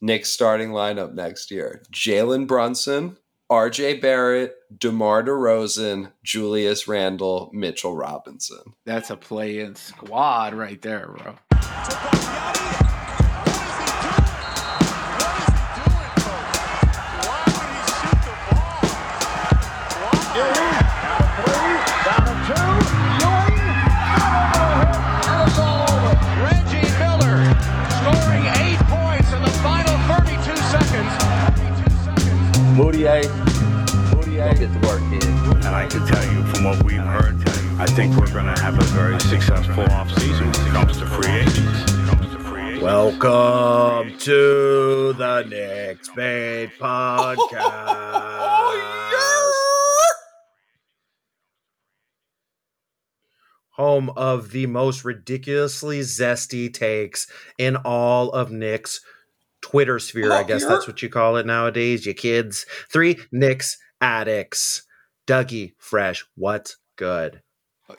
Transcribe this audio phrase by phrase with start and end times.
[0.00, 3.16] Knicks starting lineup next year: Jalen Brunson,
[3.50, 8.74] RJ Barrett, DeMar DeRozan, Julius Randle, Mitchell Robinson.
[8.86, 12.19] That's a play-in squad right there, bro.
[35.90, 37.36] Can tell you from what we've heard,
[37.80, 41.30] I think we're going to have a very successful offseason when it comes to free
[41.32, 41.92] agents.
[41.92, 42.82] When it comes to free agents.
[42.82, 48.30] Welcome to the Knicks Bait Podcast.
[53.72, 57.26] Home of the most ridiculously zesty takes
[57.56, 59.00] in all of Knicks
[59.62, 60.32] Twitter sphere.
[60.32, 62.66] I guess you're- that's what you call it nowadays, you kids.
[62.92, 64.82] Three Knicks addicts.
[65.30, 67.40] Dougie Fresh, what's good?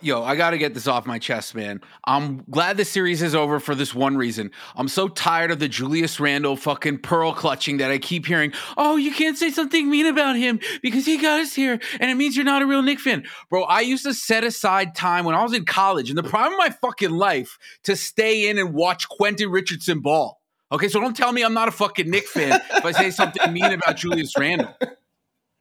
[0.00, 1.80] Yo, I got to get this off my chest, man.
[2.04, 4.50] I'm glad the series is over for this one reason.
[4.74, 8.52] I'm so tired of the Julius Randle fucking pearl clutching that I keep hearing.
[8.76, 12.16] Oh, you can't say something mean about him because he got us here and it
[12.16, 13.22] means you're not a real Knick fan.
[13.48, 16.50] Bro, I used to set aside time when I was in college in the prime
[16.50, 20.40] of my fucking life to stay in and watch Quentin Richardson ball.
[20.72, 23.52] Okay, so don't tell me I'm not a fucking Knick fan if I say something
[23.52, 24.74] mean about Julius Randle.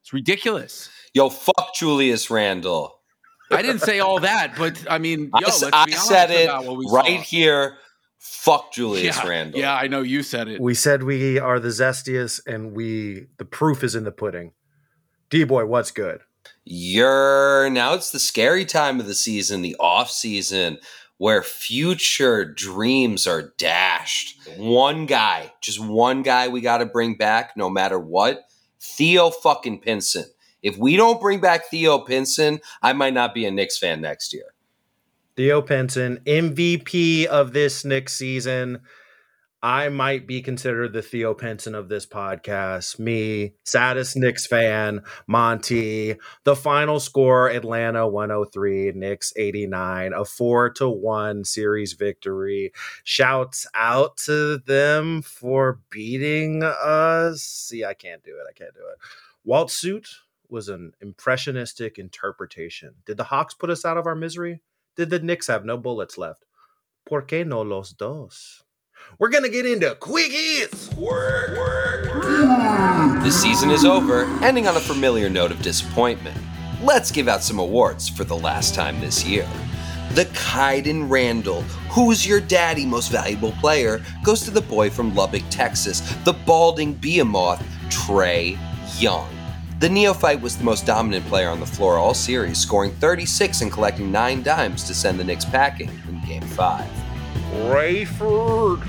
[0.00, 0.88] It's ridiculous.
[1.12, 2.96] Yo, fuck Julius Randle.
[3.50, 6.30] I didn't say all that, but I mean, yo, I, let's s- I be said
[6.30, 7.22] it about what we right saw.
[7.22, 7.78] here.
[8.18, 9.60] Fuck Julius yeah, Randle.
[9.60, 10.60] Yeah, I know you said it.
[10.60, 14.52] We said we are the zestiest, and we the proof is in the pudding.
[15.30, 16.20] D boy, what's good?
[16.64, 20.78] You're now it's the scary time of the season, the off season,
[21.16, 24.38] where future dreams are dashed.
[24.56, 28.44] One guy, just one guy we got to bring back no matter what.
[28.80, 30.24] Theo fucking Pinson.
[30.62, 34.32] If we don't bring back Theo Pinson, I might not be a Knicks fan next
[34.32, 34.54] year.
[35.36, 38.80] Theo Pinson, MVP of this Knicks season.
[39.62, 42.98] I might be considered the Theo Pinson of this podcast.
[42.98, 46.16] Me, saddest Knicks fan, Monty.
[46.44, 52.72] The final score Atlanta 103, Knicks 89, a 4 to 1 series victory.
[53.04, 57.42] Shouts out to them for beating us.
[57.42, 58.46] See, I can't do it.
[58.48, 58.96] I can't do it.
[59.44, 60.08] Walt Suit
[60.50, 62.94] was an impressionistic interpretation.
[63.06, 64.60] Did the Hawks put us out of our misery?
[64.96, 66.44] Did the Knicks have no bullets left?
[67.06, 68.62] ¿Por qué no los dos?
[69.18, 70.88] We're gonna get into quick hits.
[73.22, 76.36] The season is over, ending on a familiar note of disappointment.
[76.82, 79.48] Let's give out some awards for the last time this year.
[80.14, 81.62] The Kaiden Randall,
[81.92, 86.94] Who's Your Daddy Most Valuable Player, goes to the boy from Lubbock, Texas, the balding
[86.94, 88.58] behemoth, Trae
[89.00, 89.39] Young.
[89.80, 93.72] The neophyte was the most dominant player on the floor all series, scoring 36 and
[93.72, 96.86] collecting 9 dimes to send the Knicks packing in Game 5.
[97.70, 98.86] Rayford.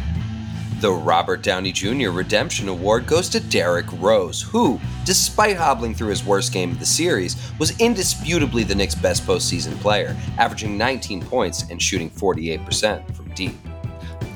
[0.82, 2.10] The Robert Downey Jr.
[2.10, 6.86] Redemption Award goes to Derrick Rose, who, despite hobbling through his worst game of the
[6.86, 13.30] series, was indisputably the Knicks' best postseason player, averaging 19 points and shooting 48% from
[13.34, 13.56] deep.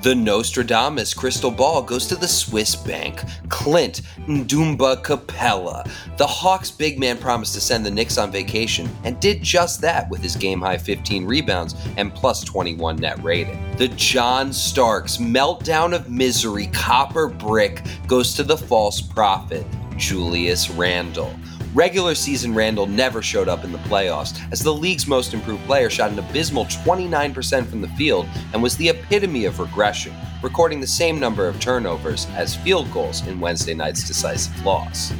[0.05, 5.83] The Nostradamus crystal ball goes to the Swiss bank, Clint Ndumba Capela.
[6.17, 10.07] The Hawks big man promised to send the Knicks on vacation and did just that
[10.11, 13.59] with his game high 15 rebounds and plus 21 net rating.
[13.77, 19.65] The John Starks meltdown of misery copper brick goes to the false prophet,
[19.97, 21.35] Julius Randle.
[21.75, 25.89] Regular season Randle never showed up in the playoffs, as the league's most improved player
[25.89, 30.87] shot an abysmal 29% from the field and was the epitome of regression, recording the
[30.87, 35.11] same number of turnovers as field goals in Wednesday night's decisive loss.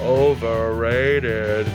[0.00, 1.66] Overrated.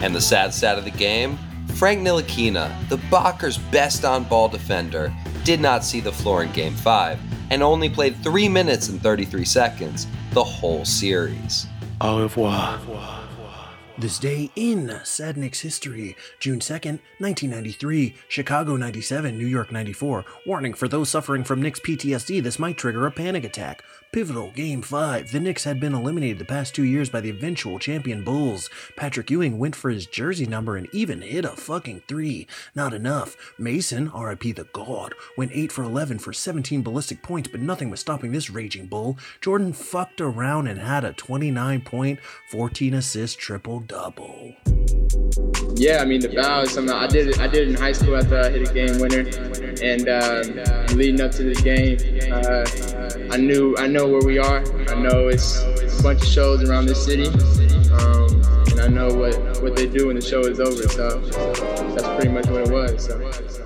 [0.00, 1.38] And the sad stat of the game?
[1.74, 5.14] Frank Ntilikina, the Bakers' best on ball defender,
[5.44, 7.18] did not see the floor in Game 5
[7.50, 11.66] and only played 3 minutes and 33 seconds the whole series.
[12.00, 12.80] Au revoir.
[13.96, 20.24] This day in Sad Knicks history, June 2nd, 1993, Chicago 97, New York 94.
[20.48, 23.84] Warning for those suffering from Knicks PTSD, this might trigger a panic attack.
[24.14, 25.32] Pivotal Game 5.
[25.32, 28.70] The Knicks had been eliminated the past two years by the eventual champion Bulls.
[28.96, 32.46] Patrick Ewing went for his jersey number and even hit a fucking three.
[32.76, 33.36] Not enough.
[33.58, 38.00] Mason, RIP the God, went 8 for 11 for 17 ballistic points, but nothing was
[38.00, 39.18] stopping this raging bull.
[39.40, 42.20] Jordan fucked around and had a 29 point,
[42.50, 44.54] 14 assist triple double.
[45.76, 47.28] Yeah, I mean the foul is something I did.
[47.28, 49.28] It, I did it in high school after I hit a game winner,
[49.82, 51.98] and uh, leading up to this game,
[52.30, 52.64] uh,
[53.32, 54.58] I knew I know know where we are.
[54.90, 57.26] I know it's a bunch of shows around this city,
[57.92, 60.88] um, and I know what what they do when the show is over.
[60.88, 63.06] So that's pretty much what it was.
[63.06, 63.63] So.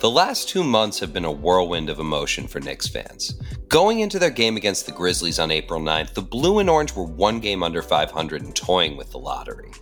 [0.00, 3.34] The last two months have been a whirlwind of emotion for Knicks fans.
[3.66, 7.02] Going into their game against the Grizzlies on April 9th, the Blue and Orange were
[7.02, 9.72] one game under 500 and toying with the lottery.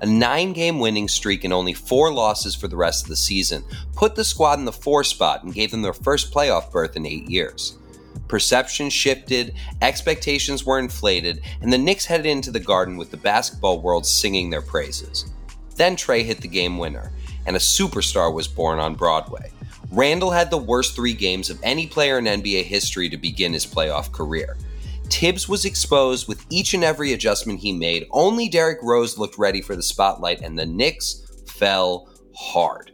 [0.00, 3.64] A nine game winning streak and only four losses for the rest of the season
[3.96, 7.04] put the squad in the four spot and gave them their first playoff berth in
[7.04, 7.76] eight years.
[8.28, 13.80] Perception shifted, expectations were inflated, and the Knicks headed into the garden with the basketball
[13.80, 15.32] world singing their praises.
[15.74, 17.10] Then Trey hit the game winner,
[17.46, 19.52] and a superstar was born on Broadway.
[19.90, 23.66] Randle had the worst three games of any player in NBA history to begin his
[23.66, 24.56] playoff career.
[25.08, 28.06] Tibbs was exposed with each and every adjustment he made.
[28.10, 32.90] Only Derrick Rose looked ready for the spotlight, and the Knicks fell hard.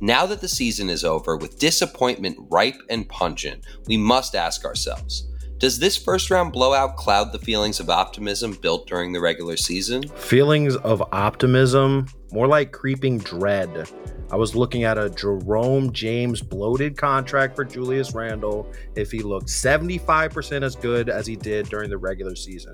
[0.00, 5.29] Now that the season is over, with disappointment ripe and pungent, we must ask ourselves
[5.60, 10.02] Does this first round blowout cloud the feelings of optimism built during the regular season?
[10.08, 13.86] Feelings of optimism, more like creeping dread.
[14.32, 19.48] I was looking at a Jerome James bloated contract for Julius Randle if he looked
[19.48, 22.72] 75% as good as he did during the regular season.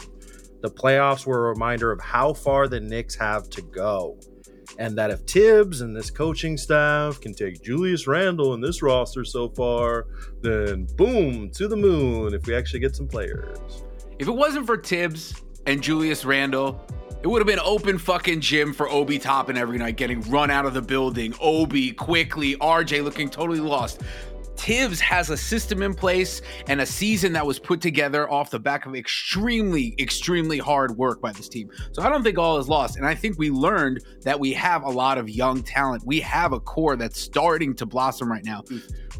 [0.63, 4.17] The playoffs were a reminder of how far the Knicks have to go
[4.79, 9.25] and that if Tibbs and this coaching staff can take Julius Randle in this roster
[9.25, 10.07] so far,
[10.43, 13.85] then boom, to the moon if we actually get some players.
[14.19, 16.81] If it wasn't for Tibbs and Julius Randle,
[17.23, 20.67] it would have been open fucking gym for Obi Toppin every night, getting run out
[20.67, 21.35] of the building.
[21.41, 24.03] Obi Quickley, RJ looking totally lost.
[24.57, 28.59] Tibbs has a system in place and a season that was put together off the
[28.59, 31.71] back of extremely, extremely hard work by this team.
[31.93, 32.97] So I don't think all is lost.
[32.97, 36.03] And I think we learned that we have a lot of young talent.
[36.05, 38.65] We have a core that's starting to blossom right now.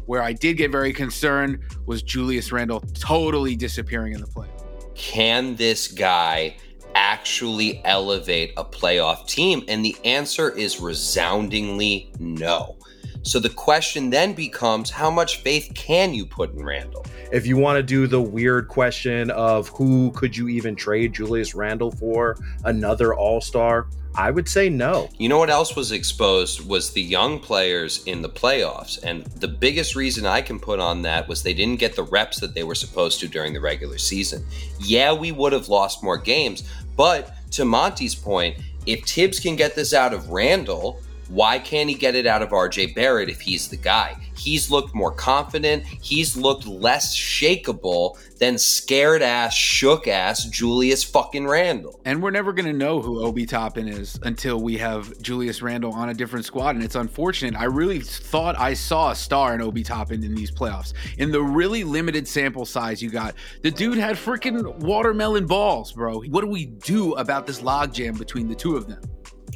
[0.05, 4.47] Where I did get very concerned was Julius Randle totally disappearing in the play.
[4.95, 6.57] Can this guy
[6.95, 9.63] actually elevate a playoff team?
[9.67, 12.77] And the answer is resoundingly no.
[13.23, 17.05] So the question then becomes how much faith can you put in Randle?
[17.31, 21.53] If you want to do the weird question of who could you even trade Julius
[21.53, 25.09] Randle for, another all star, I would say no.
[25.19, 28.97] You know what else was exposed was the young players in the playoffs.
[29.03, 32.39] And the biggest reason I can put on that was they didn't get the reps
[32.39, 34.43] that they were supposed to during the regular season.
[34.79, 36.63] Yeah, we would have lost more games,
[36.95, 41.95] but to Monty's point, if Tibbs can get this out of Randle, why can't he
[41.95, 44.15] get it out of RJ Barrett if he's the guy?
[44.37, 45.83] He's looked more confident.
[45.83, 51.99] He's looked less shakeable than scared ass, shook ass Julius fucking Randle.
[52.05, 55.91] And we're never going to know who Obi Toppin is until we have Julius Randle
[55.91, 56.75] on a different squad.
[56.75, 57.55] And it's unfortunate.
[57.55, 60.93] I really thought I saw a star in Obi Toppin in these playoffs.
[61.17, 66.21] In the really limited sample size you got, the dude had freaking watermelon balls, bro.
[66.21, 69.01] What do we do about this logjam between the two of them?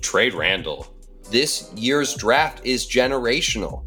[0.02, 0.91] Trade Randle
[1.32, 3.84] this year's draft is generational.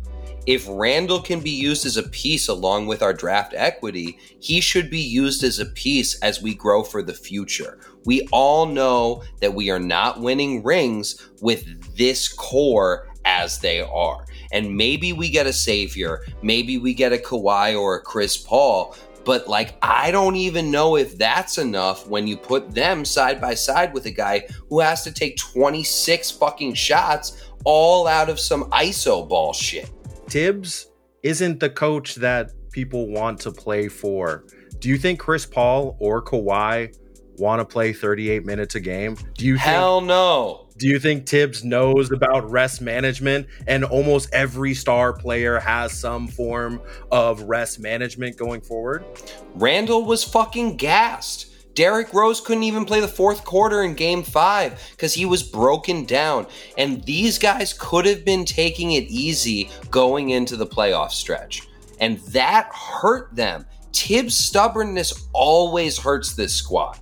[0.47, 4.91] If Randle can be used as a piece along with our draft equity, he should
[4.91, 7.79] be used as a piece as we grow for the future.
[8.05, 14.27] We all know that we are not winning rings with this core as they are.
[14.53, 18.95] And maybe we get a savior, maybe we get a Kawhi or a Chris Paul,
[19.25, 23.55] but like, I don't even know if that's enough when you put them side by
[23.55, 28.65] side with a guy who has to take 26 fucking shots all out of some
[28.71, 29.91] ISO ball shit.
[30.29, 30.91] Tibbs
[31.23, 34.45] isn't the coach that people want to play for.
[34.79, 36.95] Do you think Chris Paul or Kawhi
[37.39, 39.17] want to play 38 minutes a game?
[39.39, 40.64] Do you Hell think, no.
[40.77, 46.27] Do you think Tibbs knows about rest management and almost every star player has some
[46.27, 49.05] form of rest management going forward?
[49.55, 51.75] Randle was fucking gassed.
[51.77, 56.07] Derrick Rose couldn't even play the fourth quarter in game five because he was broken
[56.07, 56.49] down.
[56.77, 61.69] And these guys could have been taking it easy going into the playoff stretch.
[62.01, 63.65] And that hurt them.
[63.93, 66.99] Tibbs' stubbornness always hurts this squad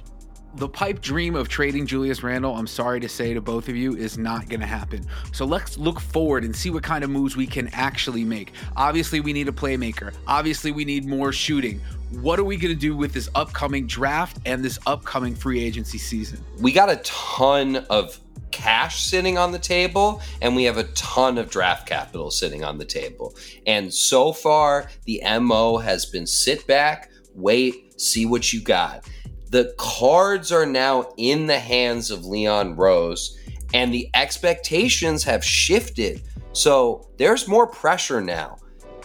[0.54, 3.96] the pipe dream of trading Julius Randle, I'm sorry to say to both of you,
[3.96, 5.06] is not going to happen.
[5.32, 8.52] So let's look forward and see what kind of moves we can actually make.
[8.76, 10.14] Obviously, we need a playmaker.
[10.26, 11.80] Obviously, we need more shooting.
[12.20, 15.98] What are we going to do with this upcoming draft and this upcoming free agency
[15.98, 16.44] season?
[16.60, 18.18] We got a ton of
[18.50, 22.76] cash sitting on the table and we have a ton of draft capital sitting on
[22.76, 23.34] the table.
[23.66, 29.08] And so far, the MO has been sit back, wait, see what you got
[29.52, 33.38] the cards are now in the hands of Leon Rose,
[33.74, 36.22] and the expectations have shifted.
[36.54, 38.56] So there's more pressure now.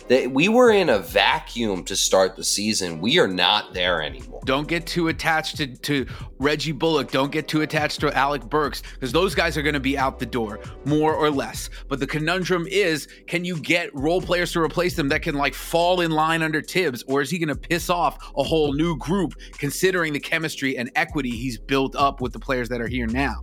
[0.09, 3.01] That we were in a vacuum to start the season.
[3.01, 4.41] We are not there anymore.
[4.45, 6.05] Don't get too attached to, to
[6.39, 7.11] Reggie Bullock.
[7.11, 10.19] Don't get too attached to Alec Burks because those guys are going to be out
[10.19, 11.69] the door, more or less.
[11.89, 15.53] But the conundrum is can you get role players to replace them that can like
[15.53, 18.97] fall in line under Tibbs or is he going to piss off a whole new
[18.97, 23.07] group considering the chemistry and equity he's built up with the players that are here
[23.07, 23.35] now?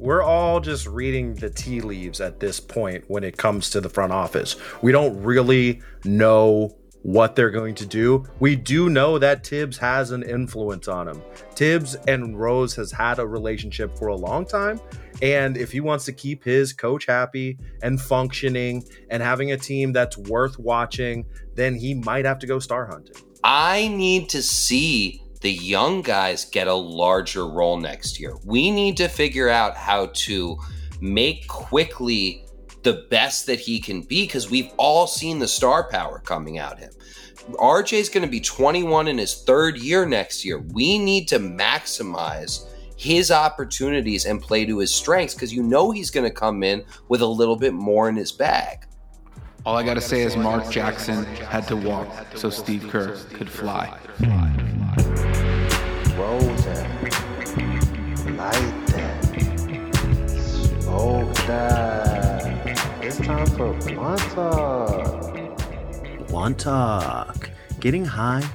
[0.00, 3.88] We're all just reading the tea leaves at this point when it comes to the
[3.90, 4.56] front office.
[4.80, 8.24] We don't really know what they're going to do.
[8.40, 11.22] We do know that Tibbs has an influence on him.
[11.54, 14.80] Tibbs and Rose has had a relationship for a long time.
[15.20, 19.92] And if he wants to keep his coach happy and functioning and having a team
[19.92, 23.16] that's worth watching, then he might have to go star hunting.
[23.44, 28.36] I need to see the young guys get a larger role next year.
[28.44, 30.58] We need to figure out how to
[31.00, 32.44] make Quickley
[32.82, 36.78] the best that he can be because we've all seen the star power coming out
[36.78, 36.90] him.
[37.54, 40.58] RJ is going to be 21 in his third year next year.
[40.58, 42.66] We need to maximize
[42.96, 46.84] his opportunities and play to his strengths because you know he's going to come in
[47.08, 48.86] with a little bit more in his bag.
[49.64, 53.50] All I got to say is Mark Jackson had to walk so Steve Kerr could
[53.50, 53.98] fly.
[61.46, 63.02] That.
[63.02, 65.58] It's time for blunt talk.
[66.28, 67.50] Blunt talk.
[67.80, 68.48] Getting high,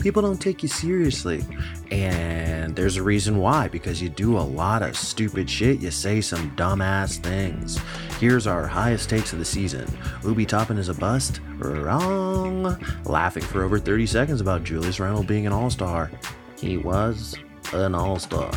[0.00, 1.44] people don't take you seriously.
[1.90, 5.80] And there's a reason why, because you do a lot of stupid shit.
[5.80, 7.78] You say some dumbass things.
[8.20, 9.86] Here's our highest takes of the season.
[10.24, 11.40] Obi Toppin is a bust?
[11.58, 12.78] Wrong.
[13.04, 16.10] Laughing for over 30 seconds about Julius Randle being an all star.
[16.58, 17.36] He was
[17.72, 18.50] an all star.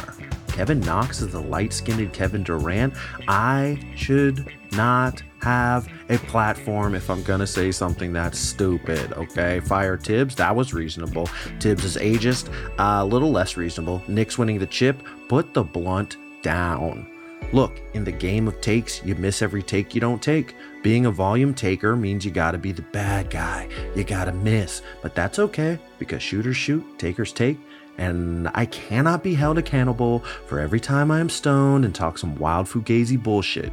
[0.52, 2.94] Kevin Knox is the light skinned Kevin Durant.
[3.28, 9.14] I should not have a platform if I'm gonna say something that's stupid.
[9.14, 11.30] Okay, fire Tibbs, That was reasonable.
[11.60, 12.54] Tibbs is ageist.
[12.78, 14.04] A little less reasonable.
[14.08, 15.02] Knicks winning the chip.
[15.30, 17.08] Put the blunt down.
[17.54, 20.56] Look, in the game of takes, you miss every take you don't take.
[20.84, 23.68] Being a volume taker means you gotta be the bad guy.
[23.96, 24.82] You gotta miss.
[25.02, 27.58] But that's okay because shooters shoot, takers take
[28.02, 32.36] and I cannot be held accountable for every time I am stoned and talk some
[32.36, 33.72] wild fugazi bullshit,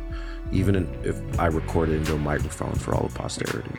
[0.52, 3.72] even if I record it into a microphone for all of posterity.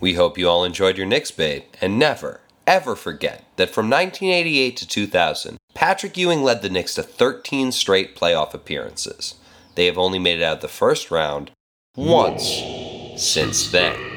[0.00, 4.78] We hope you all enjoyed your Knicks bait, and never, ever forget that from 1988
[4.78, 9.34] to 2000, Patrick Ewing led the Knicks to 13 straight playoff appearances.
[9.74, 11.50] They have only made it out of the first round
[11.96, 12.62] once
[13.22, 14.07] since then.